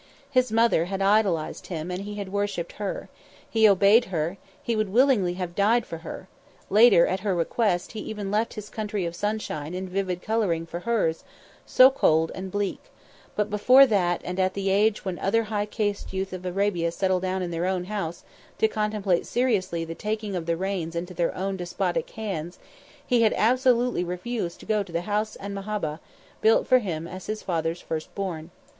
His 0.31 0.51
mother 0.51 0.85
had 0.85 0.99
idolised 0.99 1.67
him 1.67 1.91
and 1.91 2.01
he 2.01 2.15
had 2.15 2.33
worshipped 2.33 2.71
her; 2.81 3.07
he 3.47 3.69
obeyed 3.69 4.05
her, 4.05 4.39
he 4.63 4.75
would 4.75 4.89
willingly 4.91 5.35
have 5.35 5.53
died 5.53 5.85
for 5.85 5.99
her; 5.99 6.27
later, 6.71 7.05
at 7.05 7.19
her 7.19 7.35
request, 7.35 7.91
he 7.91 7.99
even 7.99 8.31
left 8.31 8.55
his 8.55 8.71
country 8.71 9.05
of 9.05 9.15
sunshine 9.15 9.75
and 9.75 9.87
vivid 9.87 10.23
colouring 10.23 10.65
for 10.65 10.79
hers, 10.79 11.23
so 11.67 11.91
cold 11.91 12.31
and 12.33 12.51
bleak; 12.51 12.79
but 13.35 13.51
before 13.51 13.85
that 13.85 14.21
and 14.25 14.39
at 14.39 14.55
the 14.55 14.71
age 14.71 15.05
when 15.05 15.19
other 15.19 15.43
high 15.43 15.67
caste 15.67 16.11
youths 16.13 16.33
of 16.33 16.47
Arabia 16.47 16.91
settle 16.91 17.19
down 17.19 17.43
in 17.43 17.51
their 17.51 17.67
own 17.67 17.83
house 17.83 18.23
to 18.57 18.67
contemplate 18.67 19.27
seriously 19.27 19.85
the 19.85 19.93
taking 19.93 20.35
of 20.35 20.47
the 20.47 20.57
reins 20.57 20.95
into 20.95 21.13
their 21.13 21.37
own 21.37 21.55
despotic 21.55 22.09
hands, 22.09 22.57
he 23.05 23.21
had 23.21 23.35
absolutely 23.37 24.03
refused 24.03 24.59
to 24.59 24.65
go 24.65 24.81
to 24.81 24.91
the 24.91 25.01
House 25.01 25.35
'an 25.35 25.53
Mahabbha, 25.53 25.99
built 26.41 26.65
for 26.65 26.79
him 26.79 27.07
as 27.07 27.27
his 27.27 27.43
father's 27.43 27.81
first 27.81 28.15
born. 28.15 28.49